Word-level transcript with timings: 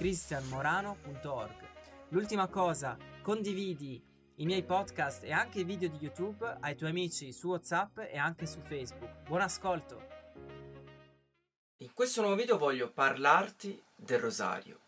cristianmorano.org. 0.00 1.68
L'ultima 2.08 2.48
cosa, 2.48 2.96
condividi 3.20 4.02
i 4.36 4.46
miei 4.46 4.64
podcast 4.64 5.24
e 5.24 5.30
anche 5.30 5.60
i 5.60 5.64
video 5.64 5.90
di 5.90 5.98
YouTube 5.98 6.56
ai 6.60 6.74
tuoi 6.74 6.88
amici 6.88 7.34
su 7.34 7.48
WhatsApp 7.48 7.98
e 7.98 8.16
anche 8.16 8.46
su 8.46 8.60
Facebook. 8.62 9.28
Buon 9.28 9.42
ascolto! 9.42 10.08
In 11.76 11.92
questo 11.92 12.22
nuovo 12.22 12.36
video 12.36 12.56
voglio 12.56 12.90
parlarti 12.90 13.78
del 13.94 14.20
rosario. 14.20 14.78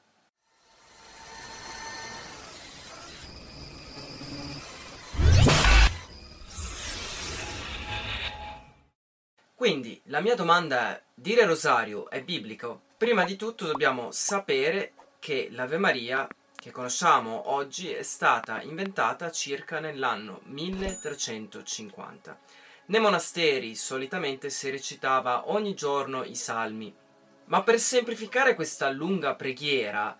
Quindi 9.55 10.01
la 10.05 10.21
mia 10.21 10.35
domanda 10.35 10.97
è, 10.97 11.02
dire 11.13 11.45
rosario 11.45 12.09
è 12.09 12.24
biblico? 12.24 12.80
Prima 12.97 13.24
di 13.24 13.37
tutto 13.37 13.66
dobbiamo 13.66 14.10
sapere 14.10 14.95
che 15.23 15.47
l'Ave 15.53 15.79
Maria 15.79 16.27
che 16.53 16.73
conosciamo 16.73 17.53
oggi 17.53 17.93
è 17.93 18.03
stata 18.03 18.60
inventata 18.60 19.30
circa 19.30 19.79
nell'anno 19.79 20.41
1350. 20.46 22.41
Nei 22.87 23.01
monasteri 23.01 23.77
solitamente 23.77 24.51
si 24.51 24.69
recitava 24.69 25.49
ogni 25.49 25.74
giorno 25.74 26.24
i 26.24 26.35
salmi, 26.35 26.93
ma 27.45 27.63
per 27.63 27.79
semplificare 27.79 28.57
questa 28.57 28.91
lunga 28.91 29.37
preghiera 29.37 30.19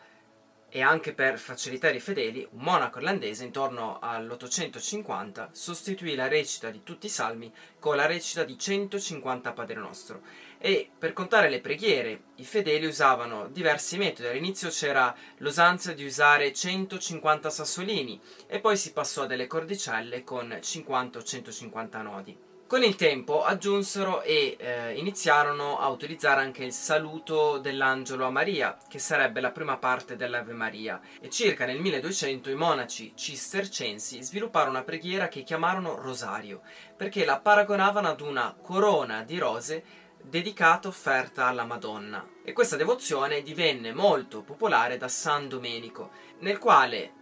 e 0.69 0.81
anche 0.81 1.13
per 1.13 1.37
facilitare 1.37 1.97
i 1.97 2.01
fedeli, 2.01 2.47
un 2.53 2.63
monaco 2.63 2.99
irlandese 2.99 3.45
intorno 3.45 3.99
all'850 4.01 5.49
sostituì 5.51 6.15
la 6.15 6.29
recita 6.29 6.71
di 6.71 6.85
tutti 6.85 7.07
i 7.07 7.11
salmi 7.11 7.53
con 7.81 7.97
la 7.97 8.07
recita 8.07 8.45
di 8.45 8.57
150 8.57 9.53
Padre 9.53 9.75
Nostro 9.75 10.23
e 10.65 10.89
per 10.97 11.13
contare 11.13 11.51
le 11.51 11.61
preghiere 11.61 12.23
i 12.37 12.45
fedeli 12.45 12.87
usavano 12.87 13.49
diversi 13.49 13.99
metodi. 13.99 14.29
All'inizio 14.29 14.69
c'era 14.69 15.13
l'usanza 15.39 15.93
di 15.93 16.05
usare 16.05 16.53
150 16.53 17.51
sassolini 17.51 18.21
e 18.47 18.61
poi 18.61 18.77
si 18.77 18.93
passò 18.93 19.25
a 19.25 19.27
delle 19.27 19.49
cordicelle 19.49 20.23
con 20.23 20.57
50 20.61 21.19
o 21.19 21.23
150 21.23 22.03
nodi. 22.03 22.51
Con 22.73 22.83
il 22.83 22.95
tempo 22.95 23.45
aggiunsero 23.45 24.23
e 24.23 24.57
eh, 24.59 24.95
iniziarono 24.95 25.79
a 25.79 25.89
utilizzare 25.89 26.41
anche 26.41 26.65
il 26.65 26.73
saluto 26.73 27.59
dell'angelo 27.59 28.25
a 28.25 28.31
Maria, 28.31 28.79
che 28.89 28.99
sarebbe 28.99 29.43
la 29.43 29.51
prima 29.51 29.77
parte 29.77 30.17
dell'Ave 30.17 30.55
Maria, 30.55 30.99
e 31.21 31.29
circa 31.29 31.67
nel 31.67 31.81
1200 31.81 32.49
i 32.49 32.55
monaci 32.55 33.13
cistercensi 33.15 34.23
svilupparono 34.23 34.71
una 34.71 34.85
preghiera 34.85 35.29
che 35.29 35.43
chiamarono 35.43 35.97
rosario, 35.97 36.63
perché 36.97 37.27
la 37.27 37.41
paragonavano 37.41 38.09
ad 38.09 38.23
una 38.23 38.57
corona 38.59 39.23
di 39.23 39.37
rose 39.37 39.85
dedicata 40.23 40.89
offerta 40.89 41.47
alla 41.47 41.65
Madonna. 41.65 42.27
E 42.43 42.53
questa 42.53 42.77
devozione 42.77 43.43
divenne 43.43 43.93
molto 43.93 44.43
popolare 44.43 44.97
da 44.97 45.09
San 45.09 45.49
Domenico, 45.49 46.11
nel 46.39 46.59
quale 46.59 47.13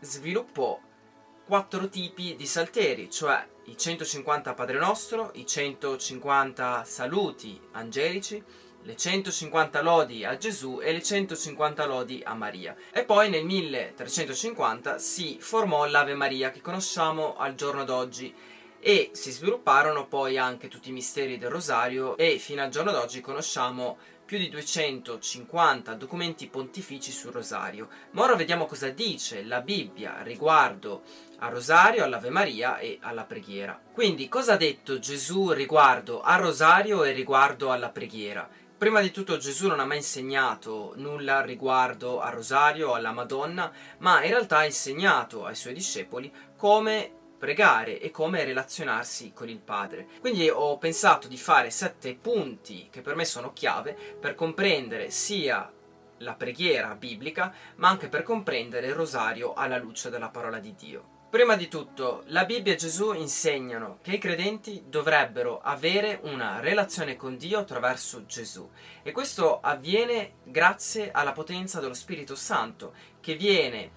sviluppò 0.00 0.80
quattro 1.44 1.88
tipi 1.88 2.34
di 2.34 2.46
salteri, 2.46 3.08
cioè 3.10 3.46
i 3.66 3.76
150 3.76 4.54
Padre 4.54 4.78
Nostro, 4.78 5.30
i 5.34 5.46
150 5.46 6.84
saluti 6.84 7.60
angelici, 7.72 8.42
le 8.82 8.96
150 8.96 9.82
lodi 9.82 10.24
a 10.24 10.36
Gesù 10.36 10.80
e 10.80 10.92
le 10.92 11.02
150 11.02 11.86
lodi 11.86 12.22
a 12.24 12.34
Maria. 12.34 12.74
E 12.92 13.04
poi 13.04 13.28
nel 13.28 13.44
1350 13.44 14.98
si 14.98 15.38
formò 15.40 15.86
l'Ave 15.86 16.14
Maria 16.14 16.50
che 16.50 16.60
conosciamo 16.60 17.36
al 17.36 17.54
giorno 17.56 17.84
d'oggi 17.84 18.32
e 18.86 19.10
si 19.14 19.32
svilupparono 19.32 20.06
poi 20.06 20.38
anche 20.38 20.68
tutti 20.68 20.90
i 20.90 20.92
misteri 20.92 21.38
del 21.38 21.50
Rosario 21.50 22.16
e 22.16 22.38
fino 22.38 22.62
al 22.62 22.68
giorno 22.68 22.92
d'oggi 22.92 23.20
conosciamo 23.20 23.98
più 24.24 24.38
di 24.38 24.48
250 24.48 25.92
documenti 25.94 26.46
pontifici 26.46 27.10
sul 27.10 27.32
Rosario. 27.32 27.88
Ma 28.12 28.22
ora 28.22 28.36
vediamo 28.36 28.66
cosa 28.66 28.88
dice 28.90 29.42
la 29.42 29.60
Bibbia 29.60 30.22
riguardo 30.22 31.02
al 31.38 31.50
Rosario, 31.50 32.04
all'Ave 32.04 32.30
Maria 32.30 32.78
e 32.78 32.98
alla 33.00 33.24
preghiera. 33.24 33.76
Quindi, 33.92 34.28
cosa 34.28 34.52
ha 34.52 34.56
detto 34.56 35.00
Gesù 35.00 35.50
riguardo 35.50 36.20
al 36.20 36.40
Rosario 36.40 37.02
e 37.02 37.10
riguardo 37.10 37.72
alla 37.72 37.88
preghiera? 37.88 38.48
Prima 38.78 39.00
di 39.00 39.10
tutto 39.10 39.36
Gesù 39.36 39.66
non 39.66 39.80
ha 39.80 39.84
mai 39.84 39.96
insegnato 39.96 40.92
nulla 40.96 41.40
riguardo 41.40 42.20
al 42.20 42.34
Rosario 42.34 42.90
o 42.90 42.92
alla 42.92 43.10
Madonna, 43.10 43.72
ma 43.98 44.22
in 44.22 44.30
realtà 44.30 44.58
ha 44.58 44.64
insegnato 44.64 45.44
ai 45.44 45.56
suoi 45.56 45.74
discepoli 45.74 46.30
come 46.56 47.15
pregare 47.38 48.00
e 48.00 48.10
come 48.10 48.44
relazionarsi 48.44 49.32
con 49.32 49.48
il 49.48 49.58
Padre. 49.58 50.06
Quindi 50.20 50.48
ho 50.48 50.78
pensato 50.78 51.28
di 51.28 51.36
fare 51.36 51.70
sette 51.70 52.14
punti 52.14 52.88
che 52.90 53.02
per 53.02 53.14
me 53.14 53.24
sono 53.24 53.52
chiave 53.52 53.96
per 54.18 54.34
comprendere 54.34 55.10
sia 55.10 55.70
la 56.18 56.34
preghiera 56.34 56.94
biblica, 56.94 57.52
ma 57.76 57.88
anche 57.88 58.08
per 58.08 58.22
comprendere 58.22 58.86
il 58.86 58.94
rosario 58.94 59.52
alla 59.54 59.78
luce 59.78 60.10
della 60.10 60.28
parola 60.30 60.58
di 60.58 60.74
Dio. 60.74 61.14
Prima 61.28 61.56
di 61.56 61.68
tutto, 61.68 62.22
la 62.28 62.44
Bibbia 62.44 62.72
e 62.72 62.76
Gesù 62.76 63.12
insegnano 63.12 63.98
che 64.00 64.12
i 64.12 64.18
credenti 64.18 64.84
dovrebbero 64.86 65.60
avere 65.60 66.20
una 66.22 66.60
relazione 66.60 67.16
con 67.16 67.36
Dio 67.36 67.58
attraverso 67.58 68.24
Gesù 68.26 68.70
e 69.02 69.12
questo 69.12 69.60
avviene 69.60 70.36
grazie 70.44 71.10
alla 71.10 71.32
potenza 71.32 71.80
dello 71.80 71.94
Spirito 71.94 72.36
Santo 72.36 72.94
che 73.20 73.34
viene 73.34 73.90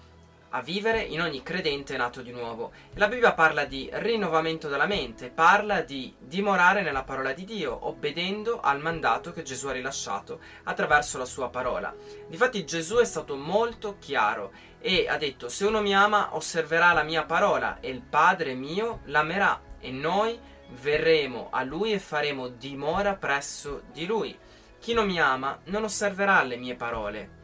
a 0.50 0.62
vivere 0.62 1.00
in 1.02 1.20
ogni 1.20 1.42
credente 1.42 1.96
nato 1.96 2.22
di 2.22 2.32
nuovo. 2.32 2.72
La 2.94 3.06
Bibbia 3.06 3.32
parla 3.32 3.64
di 3.64 3.88
rinnovamento 3.92 4.68
della 4.68 4.86
mente, 4.86 5.30
parla 5.30 5.82
di 5.82 6.14
dimorare 6.18 6.82
nella 6.82 7.04
parola 7.04 7.32
di 7.32 7.44
Dio, 7.44 7.86
obbedendo 7.86 8.60
al 8.60 8.80
mandato 8.80 9.32
che 9.32 9.42
Gesù 9.42 9.68
ha 9.68 9.72
rilasciato 9.72 10.40
attraverso 10.64 11.18
la 11.18 11.24
sua 11.24 11.48
parola. 11.50 11.94
Difatti 12.26 12.64
Gesù 12.64 12.96
è 12.96 13.04
stato 13.04 13.36
molto 13.36 13.96
chiaro 13.98 14.52
e 14.80 15.06
ha 15.08 15.16
detto 15.16 15.48
se 15.48 15.66
uno 15.66 15.80
mi 15.80 15.94
ama 15.94 16.34
osserverà 16.34 16.92
la 16.92 17.02
mia 17.02 17.24
parola 17.24 17.78
e 17.80 17.90
il 17.90 18.00
Padre 18.00 18.54
mio 18.54 19.00
l'amerà 19.04 19.60
e 19.78 19.90
noi 19.90 20.38
verremo 20.80 21.48
a 21.50 21.62
lui 21.62 21.92
e 21.92 21.98
faremo 21.98 22.48
dimora 22.48 23.14
presso 23.14 23.82
di 23.92 24.06
lui. 24.06 24.36
Chi 24.80 24.94
non 24.94 25.06
mi 25.06 25.20
ama 25.20 25.60
non 25.64 25.84
osserverà 25.84 26.42
le 26.42 26.56
mie 26.56 26.74
parole. 26.74 27.38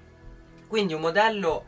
Quindi 0.67 0.95
un 0.95 1.01
modello 1.01 1.67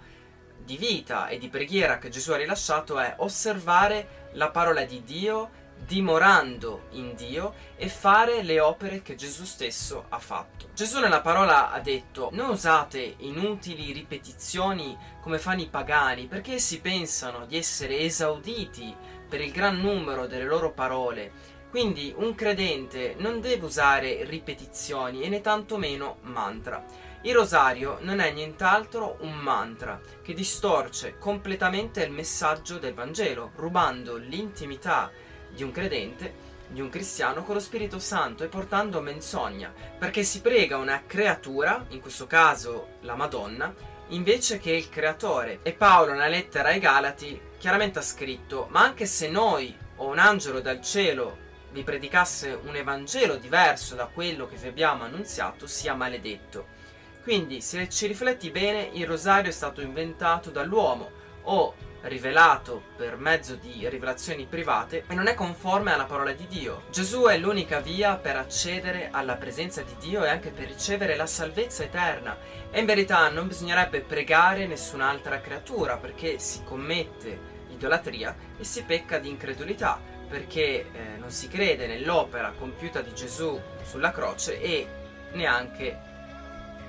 di 0.68 0.76
vita 0.76 1.28
e 1.28 1.38
di 1.38 1.48
preghiera 1.48 1.96
che 1.96 2.10
Gesù 2.10 2.32
ha 2.32 2.36
rilasciato 2.36 2.98
è 2.98 3.14
osservare 3.20 4.28
la 4.32 4.50
parola 4.50 4.84
di 4.84 5.02
Dio 5.02 5.48
dimorando 5.86 6.88
in 6.90 7.14
Dio 7.14 7.54
e 7.76 7.88
fare 7.88 8.42
le 8.42 8.60
opere 8.60 9.00
che 9.00 9.14
Gesù 9.14 9.46
stesso 9.46 10.04
ha 10.10 10.18
fatto. 10.18 10.68
Gesù 10.74 11.00
nella 11.00 11.22
parola 11.22 11.70
ha 11.70 11.80
detto 11.80 12.28
non 12.32 12.50
usate 12.50 13.14
inutili 13.20 13.92
ripetizioni 13.92 14.94
come 15.22 15.38
fanno 15.38 15.62
i 15.62 15.68
pagani 15.68 16.26
perché 16.26 16.54
essi 16.54 16.82
pensano 16.82 17.46
di 17.46 17.56
essere 17.56 18.00
esauditi 18.00 18.94
per 19.26 19.40
il 19.40 19.52
gran 19.52 19.80
numero 19.80 20.26
delle 20.26 20.44
loro 20.44 20.72
parole. 20.72 21.56
Quindi 21.70 22.12
un 22.14 22.34
credente 22.34 23.14
non 23.16 23.40
deve 23.40 23.64
usare 23.64 24.24
ripetizioni 24.24 25.22
e 25.22 25.30
né 25.30 25.40
tantomeno 25.40 26.18
mantra. 26.22 26.84
Il 27.28 27.34
rosario 27.34 27.98
non 28.00 28.20
è 28.20 28.32
nient'altro 28.32 29.18
un 29.20 29.34
mantra 29.34 30.00
che 30.22 30.32
distorce 30.32 31.18
completamente 31.18 32.02
il 32.02 32.10
messaggio 32.10 32.78
del 32.78 32.94
Vangelo, 32.94 33.50
rubando 33.56 34.16
l'intimità 34.16 35.12
di 35.50 35.62
un 35.62 35.70
credente, 35.70 36.32
di 36.68 36.80
un 36.80 36.88
cristiano, 36.88 37.42
con 37.42 37.56
lo 37.56 37.60
Spirito 37.60 37.98
Santo 37.98 38.44
e 38.44 38.48
portando 38.48 39.02
menzogna, 39.02 39.70
perché 39.98 40.22
si 40.22 40.40
prega 40.40 40.78
una 40.78 41.02
creatura, 41.06 41.84
in 41.88 42.00
questo 42.00 42.26
caso 42.26 42.92
la 43.02 43.14
Madonna, 43.14 43.74
invece 44.08 44.58
che 44.58 44.70
il 44.70 44.88
creatore. 44.88 45.58
E 45.62 45.74
Paolo, 45.74 46.12
nella 46.12 46.28
lettera 46.28 46.70
ai 46.70 46.78
Galati, 46.78 47.38
chiaramente 47.58 47.98
ha 47.98 48.02
scritto: 48.02 48.68
Ma 48.70 48.80
anche 48.80 49.04
se 49.04 49.28
noi 49.28 49.76
o 49.96 50.06
un 50.06 50.18
angelo 50.18 50.60
dal 50.60 50.80
cielo 50.80 51.36
vi 51.72 51.82
predicasse 51.82 52.58
un 52.64 52.74
Evangelo 52.74 53.36
diverso 53.36 53.94
da 53.94 54.06
quello 54.06 54.48
che 54.48 54.56
vi 54.56 54.68
abbiamo 54.68 55.04
annunziato, 55.04 55.66
sia 55.66 55.92
maledetto. 55.92 56.77
Quindi, 57.28 57.60
se 57.60 57.90
ci 57.90 58.06
rifletti 58.06 58.50
bene, 58.50 58.88
il 58.94 59.06
rosario 59.06 59.50
è 59.50 59.52
stato 59.52 59.82
inventato 59.82 60.48
dall'uomo 60.48 61.10
o 61.42 61.74
rivelato 62.04 62.84
per 62.96 63.18
mezzo 63.18 63.54
di 63.54 63.86
rivelazioni 63.86 64.46
private 64.46 65.04
e 65.06 65.14
non 65.14 65.26
è 65.26 65.34
conforme 65.34 65.92
alla 65.92 66.06
parola 66.06 66.32
di 66.32 66.46
Dio. 66.46 66.84
Gesù 66.90 67.24
è 67.24 67.36
l'unica 67.36 67.80
via 67.80 68.16
per 68.16 68.36
accedere 68.36 69.10
alla 69.12 69.36
presenza 69.36 69.82
di 69.82 69.94
Dio 70.00 70.24
e 70.24 70.30
anche 70.30 70.48
per 70.48 70.68
ricevere 70.68 71.16
la 71.16 71.26
salvezza 71.26 71.82
eterna. 71.82 72.34
E 72.70 72.80
in 72.80 72.86
verità 72.86 73.28
non 73.28 73.46
bisognerebbe 73.46 74.00
pregare 74.00 74.66
nessun'altra 74.66 75.42
creatura 75.42 75.98
perché 75.98 76.38
si 76.38 76.64
commette 76.64 77.38
idolatria 77.68 78.34
e 78.56 78.64
si 78.64 78.84
pecca 78.84 79.18
di 79.18 79.28
incredulità 79.28 80.00
perché 80.26 80.62
eh, 80.62 80.86
non 81.18 81.30
si 81.30 81.46
crede 81.48 81.86
nell'opera 81.86 82.54
compiuta 82.56 83.02
di 83.02 83.12
Gesù 83.12 83.60
sulla 83.82 84.12
croce 84.12 84.58
e 84.62 84.88
neanche 85.32 86.07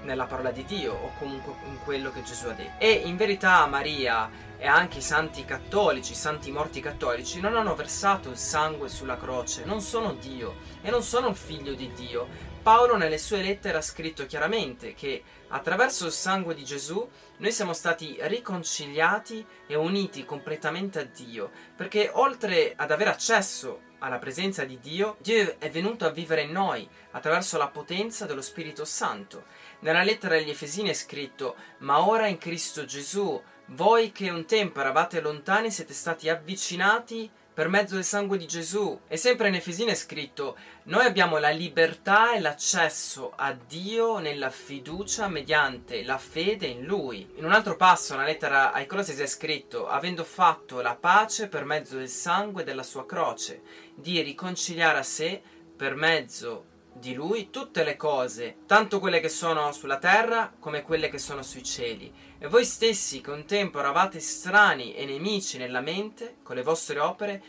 nella 0.04 0.25
parola 0.25 0.51
di 0.51 0.63
Dio 0.66 0.94
o 0.94 1.12
comunque 1.18 1.54
in 1.66 1.78
quello 1.84 2.12
che 2.12 2.24
Gesù 2.24 2.48
ha 2.48 2.54
detto. 2.54 2.80
E 2.80 2.92
in 2.92 3.16
verità 3.18 3.66
Maria 3.68 4.30
e 4.57 4.68
anche 4.68 5.00
i 5.00 5.01
santi 5.01 5.46
cattolici, 5.46 6.12
i 6.12 6.16
santi 6.16 6.51
morti 6.51 6.81
cattolici, 6.81 7.40
non 7.40 7.56
hanno 7.56 7.75
versato 7.75 8.30
il 8.30 8.38
sangue 8.38 8.90
sulla 8.90 9.18
croce, 9.18 9.63
non 9.66 9.81
sono 9.81 10.13
Dio 10.13 10.57
e 10.81 10.90
non 10.90 11.04
sono 11.04 11.30
il 11.30 11.36
figlio 11.36 11.74
di 11.74 11.92
Dio. 11.94 12.28
Paolo 12.62 12.98
nelle 12.98 13.18
sue 13.18 13.42
lettere 13.42 13.78
ha 13.78 13.81
scritto 13.81 14.25
chiaramente 14.25 14.94
che 14.94 15.24
attraverso 15.48 16.06
il 16.06 16.12
sangue 16.12 16.54
di 16.54 16.66
Gesù 16.66 17.07
noi 17.38 17.52
siamo 17.52 17.74
stati 17.74 18.18
riconciliati 18.19 19.45
e 19.66 19.75
uniti 19.75 20.25
completamente 20.25 21.00
a 21.00 21.04
Dio, 21.04 21.52
perché 21.75 22.10
oltre 22.13 22.74
ad 22.75 22.92
avere 22.92 23.12
accesso 23.12 23.88
alla 24.00 24.18
presenza 24.18 24.66
di 24.66 24.80
Dio, 24.80 25.18
Dio 25.19 25.56
è 25.60 25.69
venuto 25.69 26.06
a 26.06 26.12
vivere 26.12 26.42
in 26.42 26.51
noi 26.51 26.88
attraverso 27.12 27.57
la 27.57 27.68
potenza 27.68 28.25
dello 28.25 28.42
Spirito 28.42 28.86
Santo. 28.86 29.46
Nella 29.80 30.04
lettera 30.04 30.36
agli 30.36 30.50
Efesini 30.50 30.90
è 30.90 30.94
scritto: 30.94 31.56
Ma 31.80 32.06
ora 32.06 32.28
in 32.28 32.38
Cristo 32.38 32.86
Gesù, 32.86 33.42
voi 33.68 34.12
che 34.12 34.30
un 34.30 34.46
tempo 34.46 34.80
eravate 34.80 35.22
lontani 35.22 35.72
siete 35.72 35.94
stati 35.94 36.30
avvicinati 36.30 37.30
per 37.60 37.68
mezzo 37.68 37.96
del 37.96 38.06
sangue 38.06 38.38
di 38.38 38.48
Gesù. 38.48 38.98
E 39.10 39.18
sempre 39.18 39.50
in 39.50 39.56
Efesini 39.56 39.92
è 39.92 39.96
scritto: 39.96 40.56
Noi 40.84 41.04
abbiamo 41.04 41.40
la 41.40 41.50
libertà 41.50 42.34
e 42.34 42.40
l'accesso 42.40 43.34
a 43.36 43.52
Dio 43.52 44.20
nella 44.20 44.50
fiducia 44.50 45.28
mediante 45.28 46.04
la 46.04 46.18
fede 46.18 46.68
in 46.68 46.86
Lui. 46.86 47.30
In 47.36 47.44
un 47.44 47.52
altro 47.52 47.76
passo, 47.76 48.14
nella 48.14 48.28
lettera 48.28 48.72
ai 48.72 48.86
Colossesi 48.86 49.22
è 49.22 49.28
scritto: 49.28 49.90
Avendo 49.90 50.24
fatto 50.24 50.80
la 50.80 50.96
pace 50.96 51.50
per 51.50 51.66
mezzo 51.66 51.98
del 51.98 52.08
sangue 52.08 52.64
della 52.64 52.82
sua 52.82 53.06
croce, 53.06 53.62
di 53.94 54.22
riconciliare 54.22 54.98
a 54.98 55.04
sé 55.04 55.42
per 55.76 55.96
mezzo 55.96 56.69
di 57.00 57.13
lui 57.13 57.50
tutte 57.50 57.84
le 57.84 57.96
cose, 57.96 58.57
tanto 58.66 59.00
quelle 59.00 59.19
che 59.19 59.30
sono 59.30 59.72
sulla 59.72 59.98
terra 59.98 60.54
come 60.60 60.81
quelle 60.81 61.10
che 61.10 61.18
sono 61.18 61.42
sui 61.42 61.63
cieli. 61.63 62.13
E 62.38 62.48
voi 62.48 62.66
stessi 62.66 63.22
che 63.22 63.31
un 63.31 63.46
tempo 63.46 63.80
eravate 63.80 64.19
strani 64.19 64.94
e 64.94 65.06
nemici 65.06 65.57
nella 65.57 65.81
mente, 65.81 66.38
con 66.44 66.56
le 66.56 66.62
vostre 66.62 67.00
opere, 67.00 67.44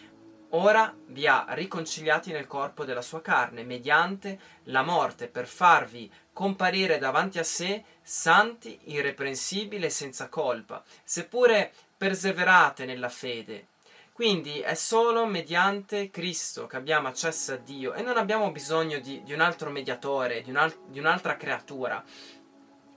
ora 0.50 0.94
vi 1.08 1.26
ha 1.26 1.47
riconciliati 1.50 2.32
nel 2.32 2.47
corpo 2.47 2.85
della 2.85 3.02
sua 3.02 3.20
carne, 3.20 3.64
mediante 3.64 4.38
la 4.64 4.82
morte, 4.82 5.26
per 5.26 5.47
farvi 5.47 6.11
comparire 6.32 6.99
davanti 6.99 7.38
a 7.38 7.44
sé 7.44 7.85
santi, 8.00 8.79
irreprensibili 8.85 9.85
e 9.85 9.91
senza 9.91 10.29
colpa, 10.29 10.82
seppure 11.05 11.73
perseverate 11.96 12.85
nella 12.85 13.08
fede 13.08 13.67
quindi 14.20 14.61
è 14.61 14.75
solo 14.75 15.25
mediante 15.25 16.11
Cristo 16.11 16.67
che 16.67 16.76
abbiamo 16.76 17.08
accesso 17.08 17.55
a 17.55 17.56
Dio 17.56 17.94
e 17.94 18.02
non 18.02 18.19
abbiamo 18.19 18.50
bisogno 18.50 18.99
di, 18.99 19.22
di 19.22 19.32
un 19.32 19.40
altro 19.40 19.70
mediatore, 19.70 20.43
di, 20.43 20.50
un 20.50 20.70
di 20.88 20.99
un'altra 20.99 21.38
creatura. 21.38 22.05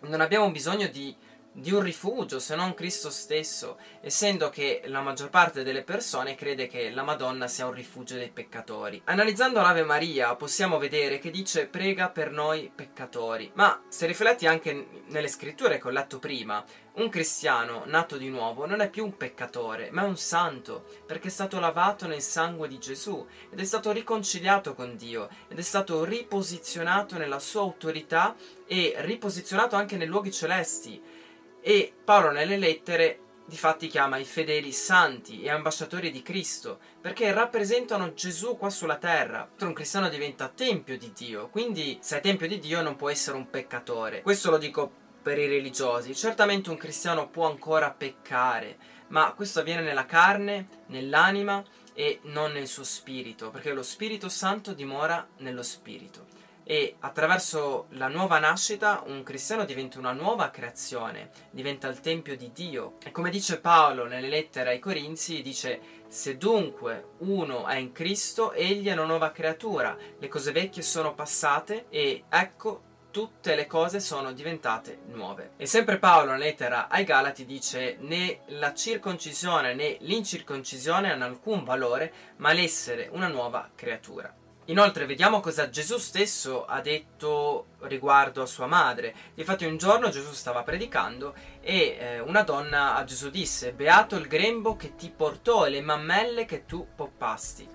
Non 0.02 0.20
abbiamo 0.20 0.52
bisogno 0.52 0.88
di 0.88 1.16
di 1.54 1.72
un 1.72 1.82
rifugio 1.82 2.40
se 2.40 2.56
non 2.56 2.74
Cristo 2.74 3.12
stesso, 3.12 3.78
essendo 4.02 4.50
che 4.50 4.82
la 4.86 5.02
maggior 5.02 5.30
parte 5.30 5.64
delle 5.64 5.84
persone 5.84 6.36
crede 6.36 6.68
che 6.68 6.90
la 6.90 7.04
Madonna 7.04 7.48
sia 7.48 7.68
un 7.68 7.74
rifugio 7.74 8.16
dei 8.16 8.30
peccatori. 8.30 9.02
Analizzando 9.06 9.62
l'Ave 9.62 9.84
Maria 9.84 10.36
possiamo 10.36 10.80
vedere 10.80 11.20
che 11.20 11.30
dice 11.30 11.68
prega 11.68 12.10
per 12.10 12.32
noi 12.32 12.72
peccatori, 12.74 13.52
ma 13.54 13.84
se 13.88 14.08
rifletti 14.08 14.48
anche 14.48 15.04
nelle 15.08 15.28
scritture 15.28 15.80
che 15.80 15.88
ho 15.88 15.92
letto 15.92 16.18
prima, 16.18 16.64
un 16.96 17.10
cristiano 17.10 17.84
nato 17.86 18.18
di 18.18 18.30
nuovo 18.30 18.66
non 18.66 18.82
è 18.82 18.90
più 18.90 19.04
un 19.04 19.16
peccatore, 19.16 19.90
ma 19.92 20.04
è 20.04 20.08
un 20.08 20.18
santo, 20.18 20.86
perché 21.06 21.28
è 21.28 21.32
stato 21.32 21.60
lavato 21.60 22.08
nel 22.08 22.22
sangue 22.22 22.68
di 22.68 22.80
Gesù 22.80 23.26
ed 23.52 23.60
è 23.60 23.64
stato 23.64 23.92
riconciliato 23.92 24.74
con 24.74 24.96
Dio 24.96 25.30
ed 25.48 25.58
è 25.58 25.64
stato 25.64 26.04
riposizionato 26.04 27.18
nella 27.18 27.40
sua 27.40 27.62
autorità 27.62 28.36
e 28.66 28.94
riposizionato 28.98 29.76
anche 29.76 29.98
nei 29.98 30.08
luoghi 30.08 30.32
celesti 30.32 31.22
e 31.66 31.94
Paolo 32.04 32.32
nelle 32.32 32.58
lettere 32.58 33.20
difatti 33.46 33.88
chiama 33.88 34.18
i 34.18 34.26
fedeli 34.26 34.74
santi 34.74 35.42
e 35.44 35.50
ambasciatori 35.50 36.12
di 36.12 36.22
Cristo, 36.22 36.80
perché 37.00 37.32
rappresentano 37.32 38.14
Gesù 38.14 38.58
qua 38.58 38.70
sulla 38.70 38.98
terra. 38.98 39.50
Un 39.62 39.72
cristiano 39.72 40.10
diventa 40.10 40.50
tempio 40.50 40.98
di 40.98 41.14
Dio, 41.16 41.48
quindi 41.48 41.98
se 42.02 42.18
è 42.18 42.22
tempio 42.22 42.50
di 42.50 42.60
Dio 42.60 42.82
non 42.82 42.98
può 42.98 43.10
essere 43.10 43.38
un 43.38 43.50
peccatore. 43.50 44.22
Questo 44.22 44.52
lo 44.52 44.58
dico 44.58 44.92
per 45.22 45.38
i 45.38 45.48
religiosi. 45.48 46.14
Certamente 46.14 46.70
un 46.70 46.76
cristiano 46.76 47.30
può 47.30 47.50
ancora 47.50 47.92
peccare, 47.92 48.78
ma 49.08 49.32
questo 49.32 49.62
avviene 49.62 49.82
nella 49.82 50.06
carne, 50.06 50.68
nell'anima 50.88 51.64
e 51.94 52.20
non 52.24 52.52
nel 52.52 52.68
suo 52.68 52.84
spirito, 52.84 53.52
perché 53.52 53.72
lo 53.72 53.84
Spirito 53.84 54.28
Santo 54.28 54.74
dimora 54.74 55.26
nello 55.38 55.64
spirito 55.64 56.34
e 56.64 56.96
attraverso 57.00 57.88
la 57.92 58.08
nuova 58.08 58.40
nascita 58.40 59.04
un 59.06 59.24
cristiano 59.24 59.66
diventa 59.66 60.00
una 60.00 60.12
nuova 60.12 60.50
creazione, 60.50 61.30
diventa 61.52 61.88
il 61.88 62.00
tempio 62.00 62.38
di 62.38 62.52
Dio. 62.54 62.96
E 63.04 63.12
come 63.12 63.30
dice 63.30 63.60
Paolo 63.60 64.06
nelle 64.06 64.30
lettere 64.30 64.72
ai 64.72 64.80
Corinzi, 64.80 65.42
dice 65.42 66.02
se 66.08 66.38
dunque 66.38 67.12
uno 67.20 67.68
è 67.68 67.76
in 67.76 67.92
Cristo, 67.92 68.54
egli 68.54 68.88
è 68.88 68.94
una 68.94 69.06
nuova 69.06 69.32
creatura, 69.32 69.98
le 70.18 70.28
cose 70.28 70.52
vecchie 70.52 70.84
sono 70.84 71.14
passate 71.14 71.86
e 71.90 72.26
ecco 72.30 72.92
tutte 73.14 73.54
le 73.54 73.68
cose 73.68 74.00
sono 74.00 74.34
diventate 74.34 75.02
nuove. 75.12 75.52
E 75.58 75.68
sempre 75.68 76.00
Paolo 76.00 76.32
nella 76.32 76.46
lettera 76.46 76.88
ai 76.88 77.04
Galati 77.04 77.46
dice 77.46 77.98
né 78.00 78.40
la 78.48 78.74
circoncisione 78.74 79.76
né 79.76 79.98
l'incirconcisione 80.00 81.12
hanno 81.12 81.26
alcun 81.26 81.64
valore, 81.64 82.12
ma 82.38 82.52
l'essere 82.54 83.10
una 83.12 83.28
nuova 83.28 83.70
creatura. 83.76 84.34
Inoltre 84.68 85.06
vediamo 85.06 85.42
cosa 85.42 85.70
Gesù 85.70 85.98
stesso 85.98 86.66
ha 86.66 86.80
detto 86.80 87.66
riguardo 87.82 88.42
a 88.42 88.46
sua 88.46 88.66
madre. 88.66 89.14
Infatti 89.34 89.66
un 89.66 89.76
giorno 89.76 90.08
Gesù 90.08 90.32
stava 90.32 90.64
predicando 90.64 91.36
e 91.60 91.98
eh, 92.00 92.20
una 92.20 92.44
donna 92.44 92.96
a 92.96 93.04
Gesù 93.04 93.30
disse 93.30 93.74
Beato 93.74 94.16
il 94.16 94.28
grembo 94.28 94.78
che 94.78 94.96
ti 94.96 95.12
portò 95.14 95.66
e 95.66 95.70
le 95.70 95.82
mammelle 95.82 96.46
che 96.46 96.66
tu 96.66 96.88
poppasti. 96.96 97.68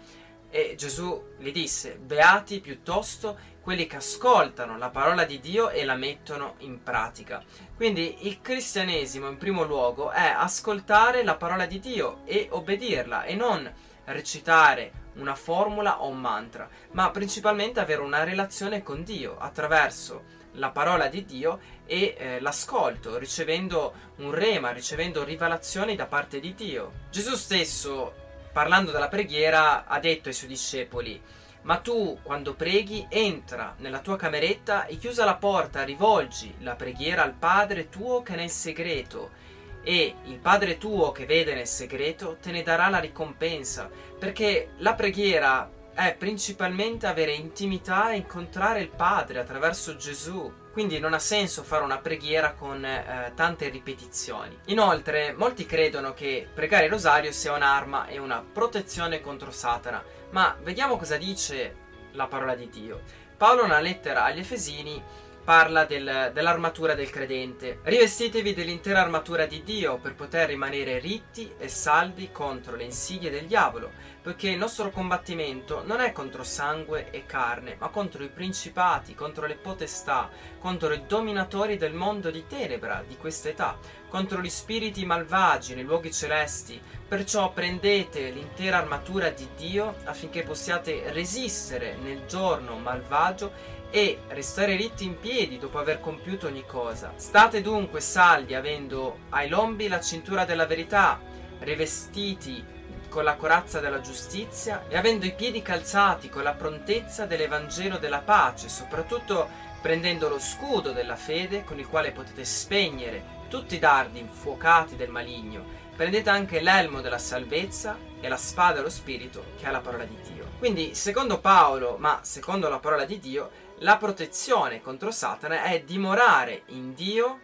E 0.49 0.77
Gesù 0.79 1.35
gli 1.37 1.53
disse 1.53 1.97
Beati 1.97 2.61
piuttosto 2.61 3.39
quelli 3.61 3.87
che 3.87 3.97
ascoltano 3.97 4.79
la 4.79 4.89
parola 4.89 5.25
di 5.25 5.41
Dio 5.41 5.69
e 5.69 5.85
la 5.85 5.95
mettono 5.95 6.55
in 6.61 6.83
pratica. 6.83 7.45
Quindi 7.77 8.27
il 8.27 8.41
cristianesimo 8.41 9.29
in 9.29 9.37
primo 9.37 9.63
luogo 9.63 10.11
è 10.11 10.27
ascoltare 10.27 11.23
la 11.23 11.37
parola 11.37 11.67
di 11.67 11.81
Dio 11.81 12.23
e 12.25 12.49
obbedirla 12.51 13.25
e 13.25 13.35
non 13.35 13.71
recitare 14.07 15.08
una 15.19 15.35
formula 15.35 16.03
o 16.03 16.09
un 16.09 16.21
mantra, 16.21 16.69
ma 16.93 17.11
principalmente 17.11 17.81
avere 17.81 18.03
una 18.03 18.25
relazione 18.25 18.83
con 18.83 19.05
Dio 19.05 19.37
attraverso 19.39 20.37
la 20.53 20.71
parola 20.71 21.09
di 21.09 21.25
Dio 21.25 21.61
e 21.87 22.15
eh, 22.19 22.41
l'ascolto, 22.41 23.19
ricevendo 23.19 23.95
un 24.17 24.33
rema, 24.33 24.71
ricevendo 24.71 25.25
rivelazioni 25.25 25.95
da 25.95 26.07
parte 26.07 26.41
di 26.41 26.55
Dio. 26.55 26.93
Gesù 27.11 27.35
stesso, 27.37 28.13
parlando 28.53 28.91
della 28.91 29.09
preghiera, 29.09 29.87
ha 29.87 30.01
detto 30.01 30.29
ai 30.29 30.35
suoi 30.35 30.49
discepoli, 30.49 31.21
ma 31.63 31.79
tu, 31.79 32.19
quando 32.23 32.55
preghi, 32.55 33.07
entra 33.09 33.75
nella 33.79 33.99
tua 33.99 34.17
cameretta 34.17 34.87
e 34.87 34.97
chiusa 34.97 35.25
la 35.25 35.37
porta, 35.37 35.85
rivolgi 35.85 36.55
la 36.61 36.75
preghiera 36.75 37.23
al 37.23 37.35
Padre 37.35 37.89
tuo 37.89 38.23
che 38.23 38.35
è 38.35 38.37
nel 38.37 38.51
segreto 38.51 39.47
e 39.89 40.17
il 40.25 40.37
Padre 40.37 40.77
tuo 40.77 41.13
che 41.13 41.25
vede 41.25 41.55
nel 41.55 41.67
segreto 41.67 42.37
te 42.43 42.51
ne 42.51 42.63
darà 42.63 42.91
la 42.91 42.99
ricompensa, 42.99 43.89
perché 44.19 44.73
la 44.81 44.93
preghiera 44.93 45.71
è 45.95 46.15
principalmente 46.15 47.07
avere 47.07 47.33
intimità 47.33 48.11
e 48.11 48.17
incontrare 48.17 48.81
il 48.81 48.91
Padre 48.91 49.39
attraverso 49.39 49.97
Gesù. 49.97 50.53
Quindi 50.75 50.99
non 50.99 51.15
ha 51.15 51.19
senso 51.19 51.63
fare 51.63 51.85
una 51.85 51.97
preghiera 51.97 52.53
con 52.53 52.85
eh, 52.85 53.33
tante 53.35 53.71
ripetizioni. 53.71 54.59
Inoltre, 54.67 55.33
molti 55.33 55.65
credono 55.65 56.13
che 56.13 56.47
pregare 56.53 56.85
il 56.85 56.91
rosario 56.91 57.33
sia 57.33 57.55
un'arma 57.55 58.09
e 58.09 58.19
una 58.19 58.45
protezione 58.45 59.23
contro 59.23 59.51
Satana, 59.51 60.05
ma 60.33 60.55
vediamo 60.63 60.99
cosa 60.99 61.17
dice 61.17 61.75
la 62.13 62.27
parola 62.27 62.55
di 62.55 62.69
Dio. 62.69 63.01
Paolo, 63.39 63.63
nella 63.63 63.81
lettera 63.81 64.25
agli 64.25 64.41
Efesini, 64.41 65.03
parla 65.49 65.87
del, 65.87 66.31
dell'armatura 66.35 66.93
del 66.93 67.09
credente. 67.09 67.79
Rivestitevi 67.83 68.53
dell'intera 68.53 69.01
armatura 69.01 69.47
di 69.47 69.63
Dio 69.63 69.97
per 69.97 70.15
poter 70.15 70.47
rimanere 70.47 70.99
ritti 70.99 71.51
e 71.57 71.69
saldi 71.69 72.31
contro 72.31 72.77
le 72.77 72.85
insidie 72.85 73.31
del 73.31 73.47
diavolo, 73.47 73.93
poiché 74.29 74.51
il 74.51 74.59
nostro 74.59 74.91
combattimento 74.91 75.83
non 75.87 76.01
è 76.01 76.13
contro 76.13 76.45
sangue 76.45 77.11
e 77.13 77.25
carne, 77.25 77.77
ma 77.79 77.89
contro 77.89 78.23
i 78.23 78.29
principati, 78.29 79.15
contro 79.15 79.47
le 79.47 79.55
potestà, 79.55 80.29
contro 80.59 80.93
i 80.93 81.07
dominatori 81.07 81.79
del 81.79 81.95
mondo 81.95 82.31
di 82.31 82.47
tenebra 82.47 83.03
di 83.09 83.17
questa 83.17 83.49
età, 83.49 83.79
contro 84.07 84.43
gli 84.43 84.51
spiriti 84.51 85.07
malvagi 85.07 85.75
nei 85.75 85.85
luoghi 85.85 86.13
celesti. 86.13 86.79
Perciò 87.09 87.55
prendete 87.55 88.29
l'intera 88.29 88.77
armatura 88.77 89.31
di 89.31 89.49
Dio 89.57 89.95
affinché 90.05 90.43
possiate 90.43 91.11
resistere 91.13 91.97
nel 91.97 92.27
giorno 92.27 92.77
malvagio 92.77 93.51
e 93.89 94.19
restare 94.29 94.77
ritti 94.77 95.07
in 95.07 95.19
piedi 95.19 95.57
dopo 95.57 95.79
aver 95.79 96.01
compiuto 96.01 96.49
ogni 96.49 96.67
cosa. 96.67 97.15
State 97.17 97.63
dunque 97.63 98.03
saldi 98.03 98.55
avendo 98.55 99.21
ai 99.31 99.49
lombi 99.49 99.89
la 99.89 100.03
cintura 100.03 100.45
della 100.45 100.67
verità, 100.67 101.19
rivestiti 101.61 102.77
con 103.09 103.25
la 103.25 103.37
corazza 103.37 103.81
della 103.81 104.01
giustizia 104.01 104.85
e 104.89 104.97
avendo 104.97 105.25
i 105.25 105.35
piedi 105.35 105.63
calzati 105.63 106.29
con 106.29 106.43
la 106.43 106.55
prontezza 106.55 107.27
dell'Evangelo 107.27 107.99
della 107.99 108.21
pace, 108.21 108.69
soprattutto 108.69 109.49
prendendo 109.81 110.29
lo 110.29 110.39
scudo 110.39 110.93
della 110.93 111.17
fede 111.17 111.65
con 111.65 111.79
il 111.79 111.89
quale 111.89 112.13
potete 112.13 112.45
spegnere 112.45 113.37
tutti 113.49 113.77
i 113.77 113.79
dardi 113.79 114.19
infuocati 114.19 114.97
del 114.97 115.11
maligno. 115.11 115.87
Prendete 115.97 116.31
anche 116.31 116.61
l'elmo 116.61 117.01
della 117.01 117.19
salvezza 117.19 117.97
e 118.21 118.29
la 118.29 118.37
spada 118.37 118.75
dello 118.75 118.91
Spirito 118.91 119.45
che 119.59 119.67
è 119.67 119.71
la 119.71 119.81
parola 119.81 120.05
di 120.05 120.17
Dio. 120.23 120.47
Quindi, 120.59 120.95
secondo 120.95 121.41
Paolo, 121.41 121.97
ma 121.99 122.21
secondo 122.23 122.69
la 122.69 122.79
parola 122.79 123.05
di 123.05 123.19
Dio, 123.19 123.51
la 123.79 123.97
protezione 123.97 124.81
contro 124.81 125.11
Satana 125.11 125.63
è 125.63 125.83
dimorare 125.83 126.63
in 126.67 126.95
Dio, 126.95 127.41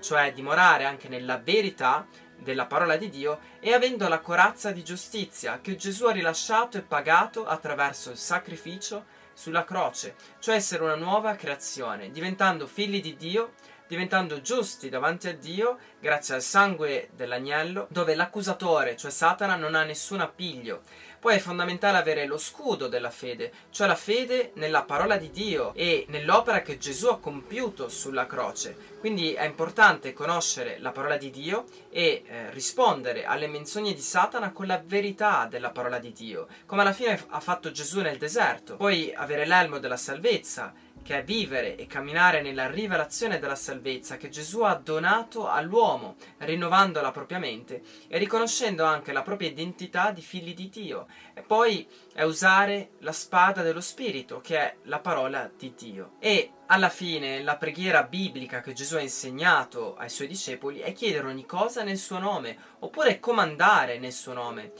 cioè 0.00 0.32
dimorare 0.32 0.84
anche 0.84 1.08
nella 1.08 1.38
verità 1.38 2.06
della 2.42 2.66
parola 2.66 2.96
di 2.96 3.08
Dio 3.08 3.38
e 3.60 3.72
avendo 3.72 4.08
la 4.08 4.20
corazza 4.20 4.70
di 4.72 4.82
giustizia 4.82 5.60
che 5.60 5.76
Gesù 5.76 6.06
ha 6.06 6.12
rilasciato 6.12 6.76
e 6.76 6.82
pagato 6.82 7.46
attraverso 7.46 8.10
il 8.10 8.16
sacrificio 8.16 9.20
sulla 9.34 9.64
croce, 9.64 10.14
cioè 10.40 10.56
essere 10.56 10.82
una 10.82 10.94
nuova 10.94 11.34
creazione, 11.34 12.10
diventando 12.10 12.66
figli 12.66 13.00
di 13.00 13.16
Dio, 13.16 13.52
diventando 13.92 14.40
giusti 14.40 14.88
davanti 14.88 15.28
a 15.28 15.34
Dio 15.34 15.76
grazie 16.00 16.36
al 16.36 16.40
sangue 16.40 17.10
dell'agnello, 17.14 17.88
dove 17.90 18.14
l'accusatore, 18.14 18.96
cioè 18.96 19.10
Satana, 19.10 19.54
non 19.54 19.74
ha 19.74 19.82
nessun 19.84 20.20
appiglio. 20.20 20.80
Poi 21.20 21.36
è 21.36 21.38
fondamentale 21.38 21.98
avere 21.98 22.24
lo 22.24 22.38
scudo 22.38 22.88
della 22.88 23.10
fede, 23.10 23.52
cioè 23.70 23.86
la 23.86 23.94
fede 23.94 24.52
nella 24.54 24.82
parola 24.82 25.18
di 25.18 25.30
Dio 25.30 25.74
e 25.74 26.06
nell'opera 26.08 26.62
che 26.62 26.78
Gesù 26.78 27.08
ha 27.08 27.18
compiuto 27.18 27.90
sulla 27.90 28.26
croce. 28.26 28.74
Quindi 28.98 29.34
è 29.34 29.44
importante 29.44 30.14
conoscere 30.14 30.78
la 30.80 30.90
parola 30.90 31.18
di 31.18 31.30
Dio 31.30 31.66
e 31.90 32.24
eh, 32.26 32.50
rispondere 32.50 33.26
alle 33.26 33.46
menzogne 33.46 33.92
di 33.92 34.00
Satana 34.00 34.52
con 34.52 34.66
la 34.66 34.82
verità 34.82 35.46
della 35.48 35.70
parola 35.70 35.98
di 35.98 36.12
Dio, 36.12 36.48
come 36.64 36.80
alla 36.80 36.92
fine 36.94 37.22
ha 37.28 37.40
fatto 37.40 37.70
Gesù 37.70 38.00
nel 38.00 38.16
deserto. 38.16 38.76
Poi 38.76 39.12
avere 39.14 39.46
l'elmo 39.46 39.78
della 39.78 39.98
salvezza 39.98 40.72
che 41.02 41.18
è 41.18 41.24
vivere 41.24 41.76
e 41.76 41.86
camminare 41.86 42.40
nella 42.40 42.70
rivelazione 42.70 43.38
della 43.38 43.54
salvezza 43.54 44.16
che 44.16 44.28
Gesù 44.28 44.62
ha 44.62 44.74
donato 44.74 45.48
all'uomo, 45.48 46.16
rinnovando 46.38 47.00
la 47.00 47.10
propria 47.10 47.38
mente 47.38 47.82
e 48.08 48.18
riconoscendo 48.18 48.84
anche 48.84 49.12
la 49.12 49.22
propria 49.22 49.48
identità 49.48 50.10
di 50.10 50.22
figli 50.22 50.54
di 50.54 50.68
Dio. 50.68 51.06
E 51.34 51.42
poi 51.42 51.86
è 52.14 52.22
usare 52.22 52.92
la 53.00 53.12
spada 53.12 53.62
dello 53.62 53.80
Spirito, 53.80 54.40
che 54.40 54.58
è 54.58 54.76
la 54.84 55.00
parola 55.00 55.50
di 55.54 55.74
Dio. 55.76 56.12
E 56.18 56.52
alla 56.66 56.88
fine 56.88 57.42
la 57.42 57.56
preghiera 57.56 58.04
biblica 58.04 58.60
che 58.60 58.72
Gesù 58.72 58.96
ha 58.96 59.00
insegnato 59.00 59.96
ai 59.96 60.08
suoi 60.08 60.28
discepoli 60.28 60.78
è 60.78 60.92
chiedere 60.92 61.26
ogni 61.26 61.44
cosa 61.44 61.82
nel 61.82 61.98
suo 61.98 62.18
nome, 62.18 62.56
oppure 62.78 63.20
comandare 63.20 63.98
nel 63.98 64.12
suo 64.12 64.32
nome. 64.32 64.72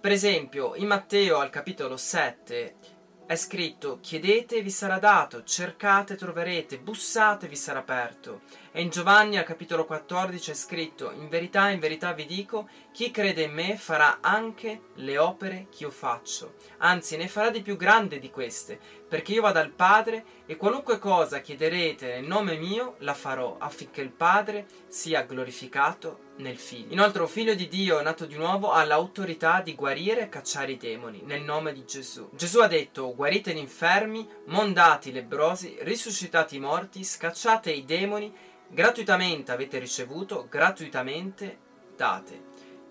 Per 0.00 0.12
esempio, 0.12 0.74
in 0.76 0.86
Matteo 0.86 1.38
al 1.38 1.50
capitolo 1.50 1.96
7 1.96 2.95
è 3.26 3.34
scritto 3.34 3.98
chiedete 4.00 4.62
vi 4.62 4.70
sarà 4.70 5.00
dato, 5.00 5.42
cercate 5.42 6.14
troverete, 6.14 6.78
bussate 6.78 7.48
vi 7.48 7.56
sarà 7.56 7.80
aperto. 7.80 8.42
E 8.70 8.80
in 8.80 8.88
Giovanni 8.88 9.36
al 9.36 9.44
capitolo 9.44 9.84
14 9.84 10.52
è 10.52 10.54
scritto 10.54 11.10
in 11.10 11.28
verità, 11.28 11.70
in 11.70 11.80
verità 11.80 12.12
vi 12.12 12.24
dico, 12.24 12.68
chi 12.92 13.10
crede 13.10 13.42
in 13.42 13.52
me 13.52 13.76
farà 13.76 14.18
anche 14.20 14.90
le 14.94 15.18
opere 15.18 15.66
che 15.70 15.82
io 15.82 15.90
faccio, 15.90 16.54
anzi 16.78 17.16
ne 17.16 17.26
farà 17.26 17.50
di 17.50 17.62
più 17.62 17.76
grande 17.76 18.20
di 18.20 18.30
queste, 18.30 18.78
perché 19.08 19.32
io 19.32 19.42
vado 19.42 19.58
al 19.58 19.70
Padre 19.70 20.24
e 20.46 20.56
qualunque 20.56 21.00
cosa 21.00 21.40
chiederete 21.40 22.06
nel 22.06 22.26
nome 22.26 22.56
mio 22.56 22.94
la 22.98 23.14
farò 23.14 23.56
affinché 23.58 24.02
il 24.02 24.10
Padre 24.10 24.66
sia 24.86 25.22
glorificato 25.22 26.25
nel 26.36 26.58
Figlio. 26.58 26.92
Inoltre 26.92 27.22
un 27.22 27.28
figlio 27.28 27.54
di 27.54 27.68
Dio 27.68 28.02
nato 28.02 28.26
di 28.26 28.36
nuovo 28.36 28.70
ha 28.70 28.84
l'autorità 28.84 29.60
di 29.60 29.74
guarire 29.74 30.22
e 30.22 30.28
cacciare 30.28 30.72
i 30.72 30.76
demoni 30.76 31.22
nel 31.24 31.42
nome 31.42 31.72
di 31.72 31.84
Gesù. 31.84 32.28
Gesù 32.32 32.60
ha 32.60 32.66
detto 32.66 33.14
guarite 33.14 33.52
gli 33.52 33.58
infermi, 33.58 34.28
mondate 34.46 35.08
i 35.08 35.12
lebrosi, 35.12 35.76
risuscitate 35.80 36.56
i 36.56 36.60
morti, 36.60 37.04
scacciate 37.04 37.70
i 37.70 37.84
demoni, 37.84 38.32
gratuitamente 38.68 39.52
avete 39.52 39.78
ricevuto, 39.78 40.46
gratuitamente 40.48 41.58
date. 41.96 42.42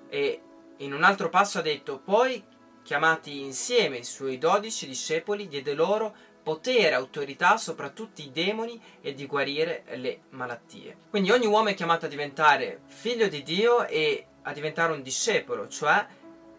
E 0.09 0.41
in 0.77 0.93
un 0.93 1.03
altro 1.03 1.29
passo 1.29 1.59
ha 1.59 1.61
detto 1.61 1.99
poi 1.99 2.43
chiamati 2.83 3.41
insieme 3.41 3.97
i 3.97 4.03
suoi 4.03 4.37
dodici 4.37 4.85
discepoli, 4.85 5.47
diede 5.47 5.73
loro 5.73 6.15
potere, 6.45 6.93
autorità 6.93 7.57
sopra 7.57 7.89
tutti 7.89 8.23
i 8.23 8.31
demoni 8.31 8.79
e 9.01 9.15
di 9.15 9.25
guarire 9.25 9.83
le 9.95 10.19
malattie. 10.29 10.95
Quindi 11.09 11.31
ogni 11.31 11.47
uomo 11.47 11.69
è 11.69 11.73
chiamato 11.73 12.05
a 12.05 12.09
diventare 12.09 12.81
figlio 12.85 13.27
di 13.27 13.41
Dio 13.41 13.87
e 13.87 14.27
a 14.43 14.53
diventare 14.53 14.93
un 14.93 15.01
discepolo, 15.01 15.67
cioè 15.67 16.05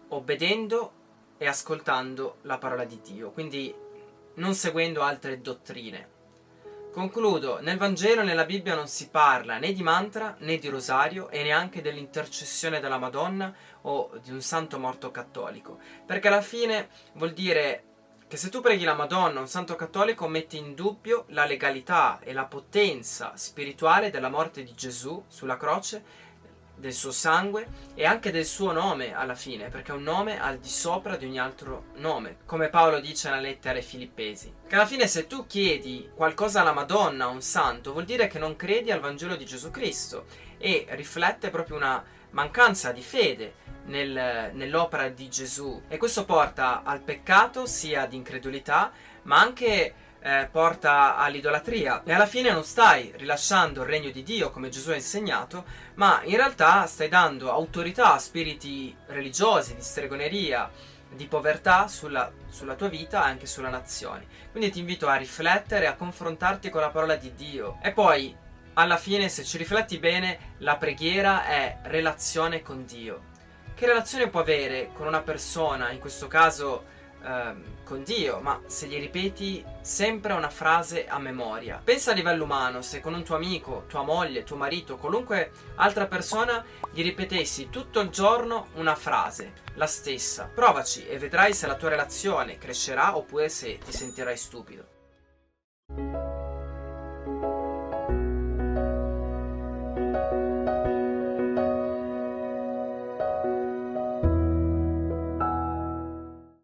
obbedendo 0.08 0.92
e 1.38 1.46
ascoltando 1.46 2.38
la 2.42 2.58
parola 2.58 2.84
di 2.84 3.00
Dio, 3.00 3.30
quindi 3.30 3.72
non 4.34 4.54
seguendo 4.54 5.02
altre 5.02 5.40
dottrine. 5.40 6.14
Concludo, 6.92 7.60
nel 7.60 7.78
Vangelo 7.78 8.22
e 8.22 8.24
nella 8.24 8.44
Bibbia 8.44 8.74
non 8.74 8.88
si 8.88 9.08
parla 9.08 9.58
né 9.58 9.72
di 9.72 9.82
mantra 9.84 10.34
né 10.40 10.58
di 10.58 10.68
rosario 10.68 11.28
e 11.28 11.44
neanche 11.44 11.80
dell'intercessione 11.80 12.80
della 12.80 12.98
Madonna 12.98 13.54
o 13.82 14.10
di 14.20 14.32
un 14.32 14.40
santo 14.40 14.80
morto 14.80 15.12
cattolico, 15.12 15.78
perché 16.04 16.26
alla 16.26 16.40
fine 16.40 16.88
vuol 17.12 17.34
dire 17.34 17.84
che 18.28 18.36
se 18.36 18.48
tu 18.48 18.60
preghi 18.60 18.82
la 18.82 18.94
Madonna, 18.94 19.38
un 19.38 19.46
santo 19.46 19.76
cattolico, 19.76 20.26
metti 20.26 20.56
in 20.56 20.74
dubbio 20.74 21.26
la 21.28 21.44
legalità 21.44 22.18
e 22.20 22.32
la 22.32 22.44
potenza 22.44 23.32
spirituale 23.36 24.10
della 24.10 24.28
morte 24.28 24.64
di 24.64 24.74
Gesù 24.74 25.22
sulla 25.28 25.56
croce, 25.56 26.24
del 26.76 26.92
suo 26.92 27.12
sangue 27.12 27.68
e 27.94 28.04
anche 28.04 28.30
del 28.30 28.44
suo 28.44 28.72
nome 28.72 29.14
alla 29.14 29.36
fine, 29.36 29.68
perché 29.68 29.92
è 29.92 29.94
un 29.94 30.02
nome 30.02 30.40
al 30.40 30.58
di 30.58 30.68
sopra 30.68 31.16
di 31.16 31.24
ogni 31.24 31.38
altro 31.38 31.86
nome, 31.94 32.38
come 32.46 32.68
Paolo 32.68 33.00
dice 33.00 33.28
nella 33.28 33.40
lettera 33.40 33.76
ai 33.76 33.82
Filippesi. 33.82 34.52
Che 34.66 34.74
alla 34.74 34.86
fine 34.86 35.06
se 35.06 35.26
tu 35.26 35.46
chiedi 35.46 36.10
qualcosa 36.14 36.60
alla 36.60 36.72
Madonna, 36.72 37.26
a 37.26 37.28
un 37.28 37.42
santo, 37.42 37.92
vuol 37.92 38.04
dire 38.04 38.26
che 38.26 38.40
non 38.40 38.56
credi 38.56 38.90
al 38.90 39.00
Vangelo 39.00 39.36
di 39.36 39.46
Gesù 39.46 39.70
Cristo 39.70 40.26
e 40.58 40.86
riflette 40.90 41.50
proprio 41.50 41.76
una 41.76 42.02
mancanza 42.30 42.92
di 42.92 43.02
fede 43.02 43.54
nel, 43.86 44.50
nell'opera 44.54 45.08
di 45.08 45.28
Gesù 45.28 45.82
e 45.88 45.96
questo 45.96 46.24
porta 46.24 46.82
al 46.84 47.00
peccato 47.00 47.66
sia 47.66 48.06
di 48.06 48.16
incredulità 48.16 48.90
ma 49.22 49.40
anche 49.40 49.94
eh, 50.20 50.48
porta 50.50 51.16
all'idolatria 51.16 52.02
e 52.04 52.12
alla 52.12 52.26
fine 52.26 52.50
non 52.50 52.64
stai 52.64 53.12
rilasciando 53.16 53.82
il 53.82 53.88
regno 53.88 54.10
di 54.10 54.22
Dio 54.22 54.50
come 54.50 54.68
Gesù 54.68 54.90
ha 54.90 54.94
insegnato 54.94 55.64
ma 55.94 56.20
in 56.24 56.36
realtà 56.36 56.86
stai 56.86 57.08
dando 57.08 57.50
autorità 57.50 58.14
a 58.14 58.18
spiriti 58.18 58.94
religiosi 59.06 59.74
di 59.74 59.82
stregoneria 59.82 60.70
di 61.08 61.26
povertà 61.26 61.86
sulla, 61.88 62.30
sulla, 62.48 62.74
tua 62.74 62.88
vita 62.88 63.24
e 63.24 63.30
anche 63.30 63.46
sulla 63.46 63.68
nazione. 63.68 64.26
Quindi 64.50 64.70
ti 64.70 64.80
invito 64.80 65.06
a 65.06 65.14
riflettere, 65.14 65.86
a 65.86 65.94
confrontarti 65.94 66.68
con 66.68 66.80
la 66.80 66.90
parola 66.90 67.14
di 67.14 67.32
Dio. 67.34 67.78
E 67.80 67.92
poi, 67.92 68.36
alla 68.74 68.96
fine, 68.96 69.28
se 69.28 69.44
ci 69.44 69.56
rifletti 69.56 69.98
bene, 69.98 70.54
la 70.58 70.76
preghiera 70.76 71.46
è 71.46 71.78
relazione 71.84 72.60
con 72.60 72.84
Dio 72.84 73.34
che 73.76 73.84
relazione 73.84 74.28
può 74.28 74.40
avere 74.40 74.88
con 74.94 75.06
una 75.06 75.20
persona, 75.20 75.90
in 75.90 75.98
questo 75.98 76.28
caso 76.28 76.84
ehm, 77.22 77.84
con 77.84 78.02
Dio, 78.02 78.40
ma 78.40 78.62
se 78.64 78.86
gli 78.86 78.98
ripeti 78.98 79.62
sempre 79.82 80.32
una 80.32 80.48
frase 80.48 81.06
a 81.06 81.18
memoria. 81.18 81.78
Pensa 81.84 82.12
a 82.12 82.14
livello 82.14 82.44
umano, 82.44 82.80
se 82.80 83.02
con 83.02 83.12
un 83.12 83.22
tuo 83.22 83.36
amico, 83.36 83.84
tua 83.86 84.02
moglie, 84.02 84.44
tuo 84.44 84.56
marito, 84.56 84.96
qualunque 84.96 85.50
altra 85.74 86.06
persona 86.06 86.64
gli 86.90 87.02
ripetessi 87.02 87.68
tutto 87.68 88.00
il 88.00 88.08
giorno 88.08 88.68
una 88.76 88.94
frase, 88.94 89.52
la 89.74 89.86
stessa. 89.86 90.50
Provaci 90.52 91.06
e 91.06 91.18
vedrai 91.18 91.52
se 91.52 91.66
la 91.66 91.76
tua 91.76 91.90
relazione 91.90 92.56
crescerà 92.56 93.14
oppure 93.14 93.50
se 93.50 93.76
ti 93.76 93.92
sentirai 93.92 94.38
stupido. 94.38 94.95